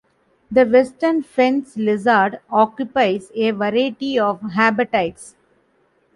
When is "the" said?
0.49-0.63